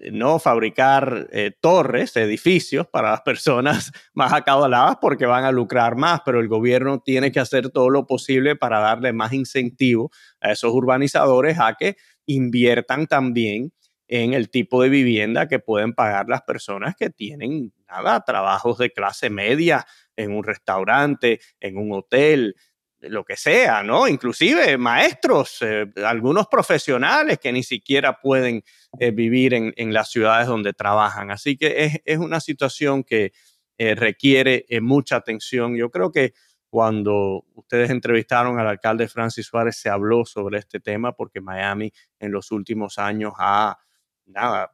[0.00, 5.96] eh, no fabricar eh, torres, edificios para las personas más acaudaladas porque van a lucrar
[5.96, 10.52] más, pero el gobierno tiene que hacer todo lo posible para darle más incentivo a
[10.52, 11.96] esos urbanizadores a que
[12.34, 13.72] inviertan también
[14.08, 18.90] en el tipo de vivienda que pueden pagar las personas que tienen nada, trabajos de
[18.90, 22.56] clase media en un restaurante, en un hotel,
[23.00, 24.08] lo que sea, ¿no?
[24.08, 28.62] Inclusive maestros, eh, algunos profesionales que ni siquiera pueden
[28.98, 31.30] eh, vivir en, las ciudades donde trabajan.
[31.30, 33.32] Así que es, una situación que
[33.78, 35.76] eh, requiere mucha atención.
[35.76, 36.34] Yo creo que
[36.70, 42.30] cuando ustedes entrevistaron al alcalde Francis Suárez se habló sobre este tema porque Miami en
[42.30, 43.76] los últimos años ha
[44.24, 44.72] nada,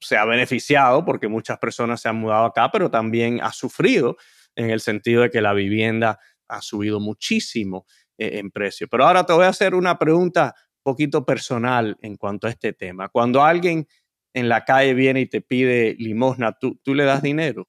[0.00, 4.16] se ha beneficiado porque muchas personas se han mudado acá, pero también ha sufrido
[4.54, 7.86] en el sentido de que la vivienda ha subido muchísimo
[8.18, 8.86] eh, en precio.
[8.88, 12.72] Pero ahora te voy a hacer una pregunta un poquito personal en cuanto a este
[12.72, 13.08] tema.
[13.08, 13.86] Cuando alguien
[14.34, 17.68] en la calle viene y te pide limosna, ¿tú, tú le das dinero?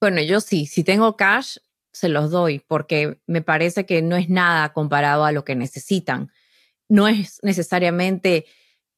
[0.00, 1.58] Bueno, yo sí, si tengo cash,
[1.92, 6.30] se los doy porque me parece que no es nada comparado a lo que necesitan.
[6.88, 8.46] No es necesariamente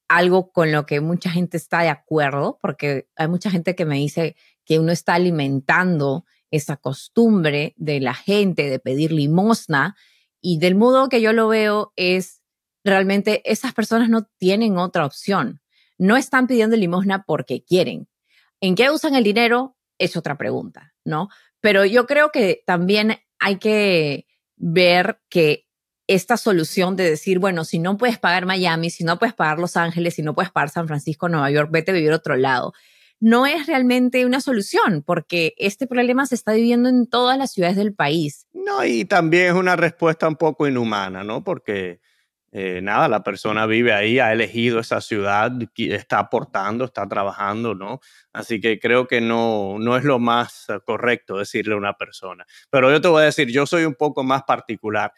[0.09, 3.97] algo con lo que mucha gente está de acuerdo, porque hay mucha gente que me
[3.97, 9.97] dice que uno está alimentando esa costumbre de la gente de pedir limosna
[10.41, 12.43] y del modo que yo lo veo es
[12.85, 15.61] realmente esas personas no tienen otra opción.
[15.99, 18.09] No están pidiendo limosna porque quieren.
[18.61, 19.77] ¿En qué usan el dinero?
[19.99, 21.29] Es otra pregunta, ¿no?
[21.65, 25.67] Pero yo creo que también hay que ver que
[26.07, 29.79] esta solución de decir, bueno, si no puedes pagar Miami, si no puedes pagar Los
[29.79, 32.75] Ángeles, si no puedes pagar San Francisco, Nueva York, vete a vivir a otro lado.
[33.19, 37.77] No es realmente una solución porque este problema se está viviendo en todas las ciudades
[37.79, 38.47] del país.
[38.53, 41.43] No, y también es una respuesta un poco inhumana, ¿no?
[41.43, 41.99] Porque
[42.55, 48.01] eh, nada, la persona vive ahí, ha elegido esa ciudad, está aportando, está trabajando, ¿no?
[48.33, 52.47] Así que creo que no, no es lo más correcto decirle a una persona.
[52.71, 55.13] Pero yo te voy a decir, yo soy un poco más particular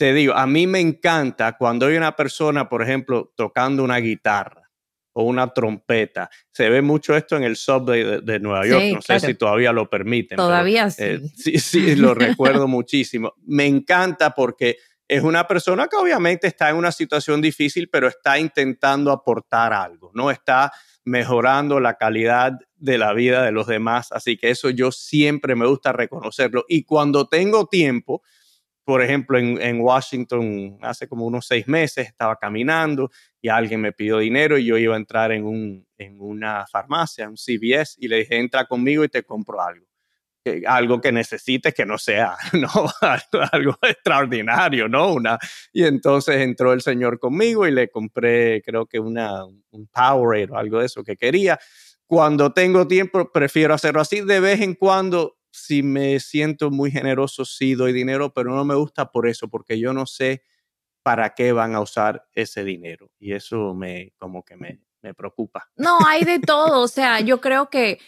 [0.00, 4.70] te digo, a mí me encanta cuando hay una persona, por ejemplo, tocando una guitarra
[5.12, 6.30] o una trompeta.
[6.50, 8.84] Se ve mucho esto en el subway de, Nueva York.
[8.94, 10.36] no sé si todavía lo permiten.
[10.36, 11.58] Todavía eh, sí.
[11.58, 13.34] sí, sí, lo recuerdo muchísimo.
[13.44, 14.78] Me encanta porque
[15.10, 20.12] es una persona que obviamente está en una situación difícil, pero está intentando aportar algo,
[20.14, 20.30] ¿no?
[20.30, 20.70] Está
[21.04, 24.12] mejorando la calidad de la vida de los demás.
[24.12, 26.64] Así que eso yo siempre me gusta reconocerlo.
[26.68, 28.22] Y cuando tengo tiempo,
[28.84, 33.10] por ejemplo, en, Washington hace como unos seis meses estaba caminando
[33.42, 37.28] y alguien me pidió dinero y yo iba a entrar en, un, en una farmacia,
[37.28, 39.89] un CVS, y le dije, entra conmigo y te compro algo.
[40.66, 42.68] Algo que necesites que no sea ¿no?
[43.52, 45.12] algo, extraordinario, ¿no?
[45.12, 45.38] Una,
[45.72, 50.56] y entonces entró el señor conmigo y le compré, creo que una, un Powerade o
[50.56, 51.58] algo de eso que quería.
[52.06, 54.20] Cuando tengo tiempo, prefiero hacerlo así.
[54.20, 58.74] De vez en cuando, si me siento muy generoso, sí doy dinero, pero no me
[58.74, 60.42] gusta por eso, porque yo no sé
[61.02, 63.10] para qué van a usar ese dinero.
[63.18, 65.70] Y eso me, como que me, me preocupa.
[65.76, 66.80] No, hay de todo.
[66.80, 67.98] O sea, yo creo que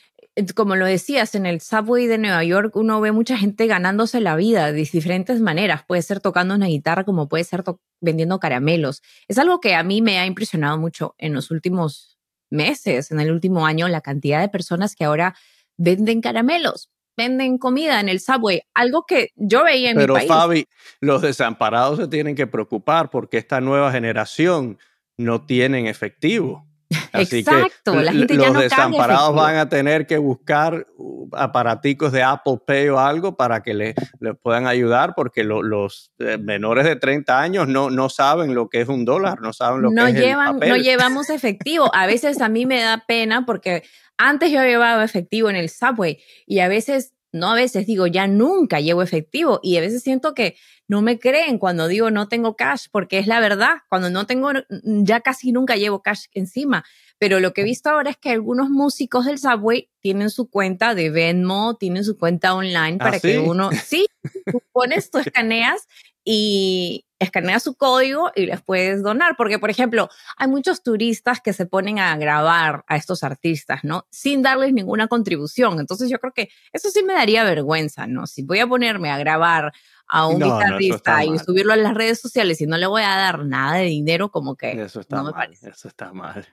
[0.54, 4.36] como lo decías, en el subway de Nueva York uno ve mucha gente ganándose la
[4.36, 5.84] vida de diferentes maneras.
[5.86, 7.62] Puede ser tocando una guitarra, como puede ser
[8.00, 9.02] vendiendo caramelos.
[9.28, 12.18] Es algo que a mí me ha impresionado mucho en los últimos
[12.50, 15.34] meses, en el último año, la cantidad de personas que ahora
[15.76, 20.28] venden caramelos, venden comida en el subway, algo que yo veía en Pero, mi país.
[20.28, 20.66] Fabi,
[21.00, 24.78] los desamparados se tienen que preocupar porque esta nueva generación
[25.16, 26.66] no tienen efectivo.
[27.12, 32.22] Exacto, la gente los ya no desamparados van a tener que buscar uh, aparaticos de
[32.22, 33.94] Apple Pay o algo para que les
[34.42, 38.88] puedan ayudar porque los eh, menores de 30 años no, no saben lo que es
[38.88, 40.68] un dólar, no saben lo que es llevan, el papel.
[40.70, 41.94] No llevamos efectivo.
[41.94, 43.83] A veces a mí me da pena porque
[44.16, 48.26] antes yo llevaba efectivo en el subway y a veces no a veces digo, ya
[48.26, 52.54] nunca llevo efectivo y a veces siento que no me creen cuando digo no tengo
[52.54, 54.50] cash porque es la verdad, cuando no tengo,
[54.82, 56.84] ya casi nunca llevo cash encima.
[57.18, 60.94] Pero lo que he visto ahora es que algunos músicos del Subway tienen su cuenta
[60.94, 63.38] de Venmo, tienen su cuenta online para ¿Ah, que sí?
[63.38, 64.06] uno, sí,
[64.52, 65.86] tú pones, tú escaneas
[66.24, 69.35] y escaneas su código y les puedes donar.
[69.37, 74.06] Porque, por ejemplo, hay muchos turistas que se ponen a grabar a estos artistas, ¿no?
[74.11, 75.80] Sin darles ninguna contribución.
[75.80, 78.26] Entonces yo creo que eso sí me daría vergüenza, ¿no?
[78.26, 79.72] Si voy a ponerme a grabar
[80.08, 83.16] a un No, guitarrista y subirlo a las redes sociales y no le voy a
[83.16, 85.70] dar nada de dinero, como que Eso está no me mal, parece.
[85.70, 86.46] eso está mal.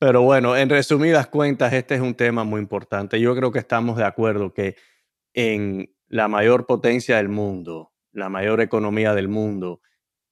[0.00, 3.20] Pero bueno, en resumidas cuentas, este es un tema muy importante.
[3.20, 4.76] Yo creo que estamos de acuerdo que
[5.32, 9.80] en la mayor potencia del mundo, la mayor economía del mundo,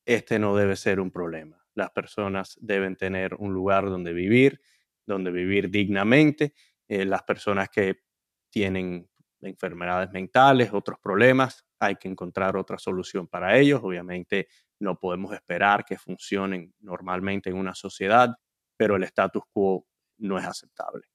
[0.05, 1.65] este no debe ser un problema.
[1.75, 4.61] Las personas deben tener un lugar donde vivir,
[5.07, 6.55] donde vivir dignamente.
[6.89, 8.03] Eh, las personas que
[8.51, 9.09] tienen
[9.41, 13.81] enfermedades mentales, otros problemas, hay que encontrar otra solución para ellos.
[13.83, 18.35] Obviamente no podemos esperar que funcionen normalmente en una sociedad,
[18.77, 19.87] pero el status quo
[20.19, 21.07] no es aceptable.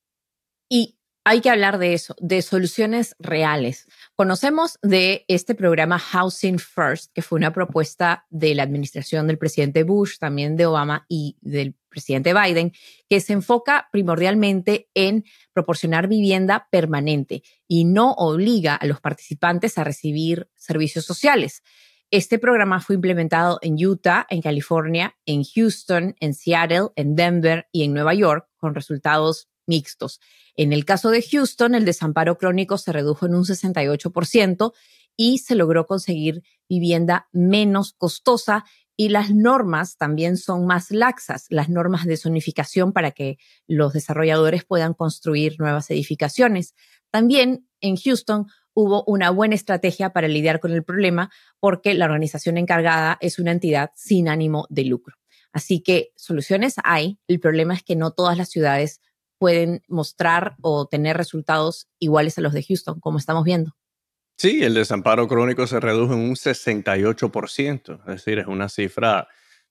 [0.70, 0.98] Y
[1.30, 3.86] hay que hablar de eso, de soluciones reales.
[4.16, 9.84] Conocemos de este programa Housing First, que fue una propuesta de la administración del presidente
[9.84, 12.72] Bush, también de Obama y del presidente Biden,
[13.10, 19.84] que se enfoca primordialmente en proporcionar vivienda permanente y no obliga a los participantes a
[19.84, 21.62] recibir servicios sociales.
[22.10, 27.84] Este programa fue implementado en Utah, en California, en Houston, en Seattle, en Denver y
[27.84, 30.20] en Nueva York, con resultados mixtos.
[30.56, 34.74] En el caso de Houston, el desamparo crónico se redujo en un 68%
[35.16, 41.70] y se logró conseguir vivienda menos costosa y las normas también son más laxas, las
[41.70, 46.74] normas de zonificación para que los desarrolladores puedan construir nuevas edificaciones.
[47.12, 52.58] También en Houston hubo una buena estrategia para lidiar con el problema porque la organización
[52.58, 55.16] encargada es una entidad sin ánimo de lucro.
[55.52, 59.02] Así que soluciones hay, el problema es que no todas las ciudades
[59.38, 63.76] pueden mostrar o tener resultados iguales a los de Houston, como estamos viendo.
[64.38, 69.28] Sí, el desamparo crónico se redujo en un 68%, es decir, es una cifra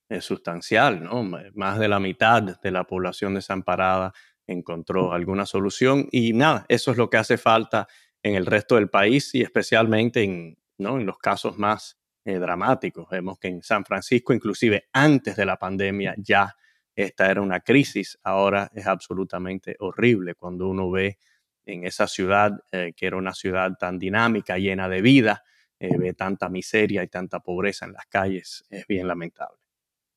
[0.09, 1.23] eh, sustancial, ¿no?
[1.55, 4.13] Más de la mitad de la población desamparada
[4.47, 7.89] encontró alguna solución y nada, eso es lo que hace falta
[8.23, 10.99] en el resto del país y especialmente en, ¿no?
[10.99, 13.09] en los casos más eh, dramáticos.
[13.09, 16.57] Vemos que en San Francisco, inclusive antes de la pandemia, ya
[16.97, 21.19] esta era una crisis, ahora es absolutamente horrible cuando uno ve
[21.67, 25.45] en esa ciudad, eh, que era una ciudad tan dinámica, llena de vida,
[25.79, 29.59] eh, ve tanta miseria y tanta pobreza en las calles, es bien lamentable.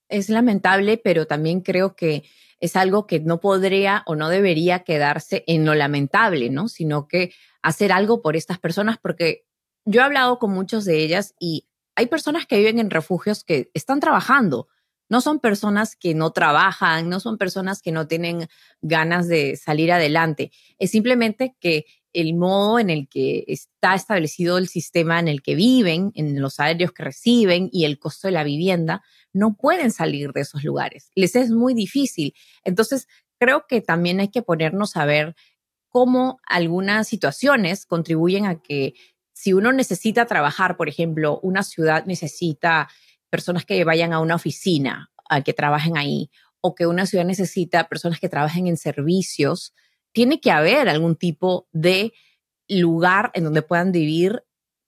[0.08, 2.24] Es lamentable, pero también creo que
[2.60, 6.68] es algo que no podría o no debería quedarse en lo lamentable, ¿no?
[6.68, 9.46] Sino que hacer algo por estas personas, porque
[9.86, 13.70] yo he hablado con muchos de ellas y hay personas que viven en refugios que
[13.74, 14.70] están trabajando,
[15.10, 18.48] no son personas que no trabajan, no son personas que no tienen
[18.82, 20.52] ganas de salir adelante.
[20.78, 25.56] Es simplemente que el modo en el que está establecido el sistema en el que
[25.56, 30.31] viven, en los salarios que reciben y el costo de la vivienda, no pueden salir
[30.31, 31.12] de esos lugares.
[31.15, 32.33] Les es muy difícil.
[32.63, 33.08] Entonces,
[33.38, 35.36] creo que también hay que ponernos a ver
[35.88, 38.94] cómo algunas situaciones contribuyen a que
[39.33, 42.90] si uno necesita trabajar, por ejemplo, una ciudad necesita
[43.30, 46.30] personas que vayan a una oficina, a que trabajen ahí,
[46.62, 49.73] o que una ciudad necesita personas que trabajen en servicios,
[50.12, 52.13] tiene que haber algún tipo de
[52.67, 54.44] lugar en donde puedan vivir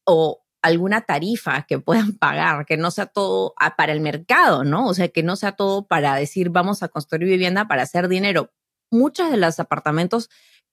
[0.05, 4.87] o alguna tarifa que puedan pagar, que no sea todo para el mercado, ¿no?
[4.87, 8.51] O sea, que no sea todo para decir vamos a construir vivienda para hacer dinero.
[8.89, 10.29] Muchos de los apartamentos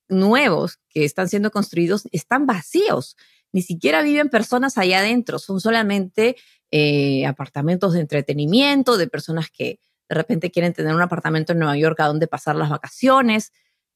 [0.09, 3.17] nuevos que están siendo construidos están vacíos.
[3.53, 6.37] Ni siquiera viven personas allá adentro, son solamente
[6.71, 11.77] eh, apartamentos de entretenimiento, de personas que de repente quieren tener un apartamento en Nueva
[11.77, 13.53] York a donde pasar las vacaciones.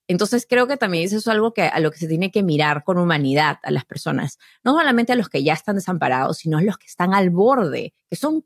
[0.08, 2.84] Entonces creo que también eso es algo que, a lo que se tiene que mirar
[2.84, 6.62] con humanidad a las personas, no solamente a los que ya están desamparados, sino a
[6.62, 8.44] los que están al borde, que son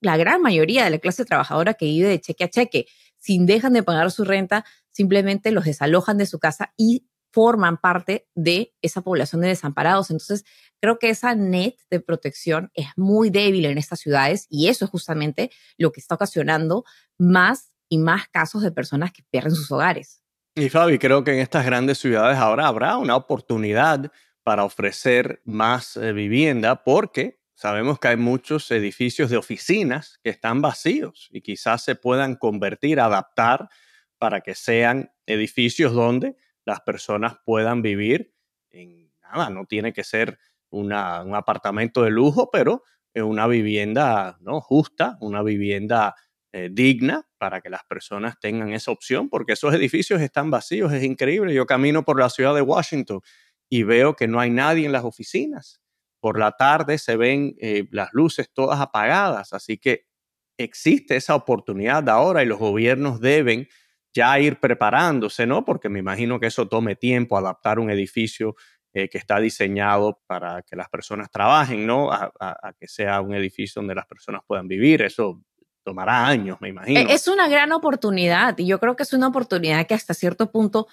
[0.00, 2.86] la gran mayoría de la clase trabajadora que vive de cheque a cheque.
[3.16, 7.06] Sin dejan de pagar su renta, simplemente los desalojan de su casa y
[7.38, 10.10] forman parte de esa población de desamparados.
[10.10, 10.44] Entonces,
[10.80, 14.90] creo que esa net de protección es muy débil en estas ciudades y eso es
[14.90, 16.82] justamente lo que está ocasionando
[17.16, 20.20] más y más casos de personas que pierden sus hogares.
[20.56, 24.10] Y Fabi, creo que en estas grandes ciudades ahora habrá una oportunidad
[24.42, 30.60] para ofrecer más eh, vivienda porque sabemos que hay muchos edificios de oficinas que están
[30.60, 33.68] vacíos y quizás se puedan convertir, adaptar
[34.18, 36.34] para que sean edificios donde
[36.68, 38.34] las personas puedan vivir
[38.70, 40.38] en nada, no tiene que ser
[40.70, 42.82] un apartamento de lujo, pero
[43.14, 44.60] una vivienda ¿no?
[44.60, 46.14] justa, una vivienda
[46.52, 51.02] eh, digna para que las personas tengan esa opción, porque esos edificios están vacíos, es
[51.02, 51.54] increíble.
[51.54, 53.20] Yo camino por la ciudad de Washington
[53.68, 55.80] y veo que no hay nadie en las oficinas.
[56.20, 60.06] Por la tarde se ven eh, las luces todas apagadas, así que
[60.58, 63.68] existe esa oportunidad ahora y los gobiernos deben
[64.18, 65.64] ya ir preparándose, ¿no?
[65.64, 68.56] Porque me imagino que eso tome tiempo, adaptar un edificio
[68.92, 72.10] eh, que está diseñado para que las personas trabajen, ¿no?
[72.10, 72.32] A,
[72.80, 75.02] que sea un edificio donde las personas puedan vivir.
[75.02, 75.40] Eso
[75.84, 77.08] tomará años, me imagino.
[77.08, 80.88] Es una gran oportunidad y yo creo que es una oportunidad que hasta cierto punto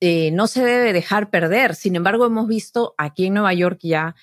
[0.00, 1.74] eh, no se debe dejar perder.
[1.74, 4.14] Sin embargo, hemos visto aquí en Nueva York ya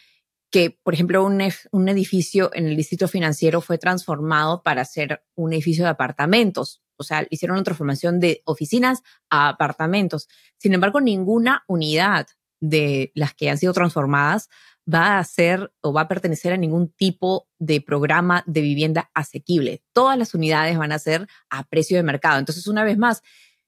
[0.52, 5.54] que, por ejemplo, un, un edificio en el distrito financiero fue transformado para ser un
[5.54, 10.28] edificio de apartamentos o sea, hicieron una transformación de oficinas a apartamentos.
[10.58, 12.28] Sin embargo, ninguna unidad
[12.60, 14.50] de las que han sido transformadas
[14.92, 19.84] va a ser o va a pertenecer a ningún tipo de programa de vivienda asequible.
[19.94, 22.40] Todas las unidades van a ser a precio de mercado.
[22.40, 23.22] Entonces, una vez más,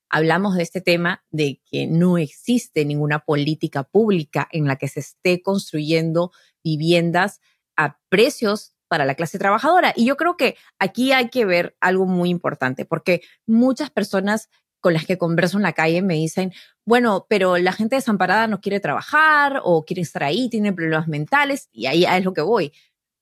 [0.09, 5.01] hablamos de este tema de que no existe ninguna política pública en la que se
[5.01, 6.31] esté construyendo
[6.63, 7.41] viviendas
[7.75, 9.93] a precios para la clase trabajadora.
[9.95, 14.49] Y yo creo que aquí hay que ver algo muy importante, porque muchas personas
[14.81, 16.53] con las que converso en la calle me dicen,
[16.85, 21.69] bueno, pero la gente desamparada no quiere trabajar o quiere estar ahí, tiene problemas mentales,
[21.71, 22.73] y ahí es lo que voy.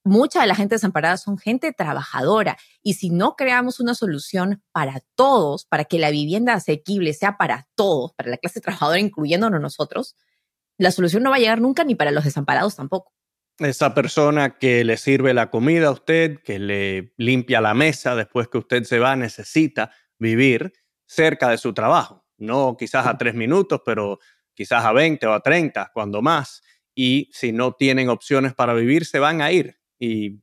[0.03, 5.01] Mucha de la gente desamparada son gente trabajadora y si no creamos una solución para
[5.15, 10.15] todos, para que la vivienda asequible sea para todos, para la clase trabajadora, incluyéndonos nosotros,
[10.77, 13.16] la solución no va a llegar nunca ni para los desamparados tampoco
[13.59, 18.47] esa persona que le sirve la comida a usted, que le limpia la mesa después
[18.47, 20.73] que usted se va, necesita vivir
[21.05, 22.25] cerca de su trabajo.
[22.37, 24.19] No quizás a tres minutos, pero
[24.53, 26.61] quizás a 20 o a 30, cuando más.
[26.93, 29.79] Y si no tienen opciones para vivir, se van a ir.
[29.99, 30.39] Y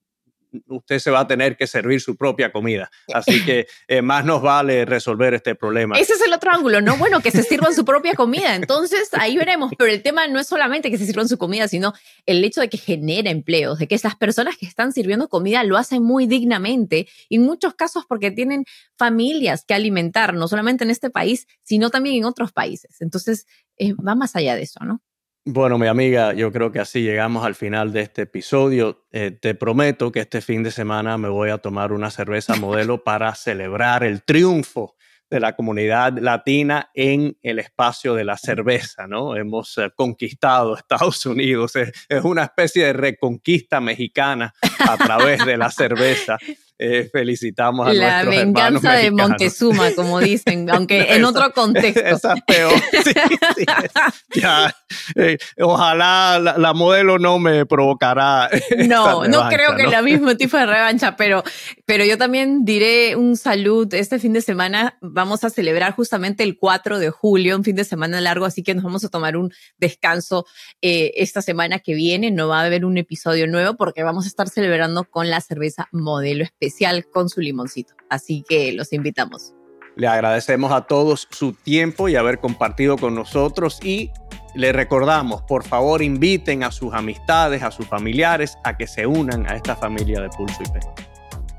[0.68, 2.90] usted se va a tener que servir su propia comida.
[3.14, 5.98] Así que eh, más nos vale resolver este problema.
[5.98, 6.96] Ese es el otro ángulo, ¿no?
[6.96, 8.54] Bueno, que se sirvan su propia comida.
[8.54, 9.72] Entonces, ahí veremos.
[9.76, 11.92] Pero el tema no es solamente que se sirvan su comida, sino
[12.26, 15.76] el hecho de que genere empleos, de que esas personas que están sirviendo comida lo
[15.76, 17.08] hacen muy dignamente.
[17.28, 18.64] Y en muchos casos porque tienen
[18.96, 23.00] familias que alimentar, no solamente en este país, sino también en otros países.
[23.00, 23.46] Entonces,
[23.78, 25.02] eh, va más allá de eso, ¿no?
[25.46, 29.04] Bueno, mi amiga, yo creo que así llegamos al final de este episodio.
[29.12, 33.04] Eh, te prometo que este fin de semana me voy a tomar una cerveza modelo
[33.04, 34.96] para celebrar el triunfo
[35.28, 39.36] de la comunidad latina en el espacio de la cerveza, ¿no?
[39.36, 41.92] Hemos eh, conquistado Estados Unidos, es,
[42.22, 46.38] una especie de reconquista mexicana a través de la cerveza.
[46.76, 52.00] Eh, felicitamos a la venganza de Montezuma, como dicen, aunque en otro contexto.
[52.00, 52.72] Esa es peor.
[54.34, 54.74] ya,
[55.14, 58.50] eh, ojalá la, modelo no me provocará.
[58.88, 61.44] No, no creo que la mismo tipo de revancha, pero,
[61.86, 63.92] pero yo también diré un salud.
[63.94, 67.84] Este fin de semana vamos a celebrar justamente el 4 de julio, un fin de
[67.84, 70.44] semana largo, así que nos vamos a tomar un descanso
[70.82, 72.32] eh, esta semana que viene.
[72.32, 75.88] No va a haber un episodio nuevo porque vamos a estar celebrando con la cerveza
[75.92, 77.94] modelo especial especial con su limoncito.
[78.08, 79.54] Así que los invitamos.
[79.96, 84.10] Le agradecemos a todos su tiempo y haber compartido con nosotros y
[84.54, 89.48] le recordamos, por favor, inviten a sus amistades, a sus familiares a que se unan
[89.48, 90.82] a esta familia de Pulso IP.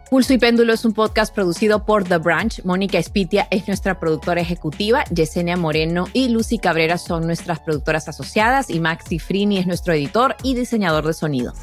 [0.09, 2.63] Pulso y Péndulo es un podcast producido por The Branch.
[2.63, 8.69] Mónica Espitia es nuestra productora ejecutiva, Yesenia Moreno y Lucy Cabrera son nuestras productoras asociadas
[8.69, 11.53] y Maxi Frini es nuestro editor y diseñador de sonido.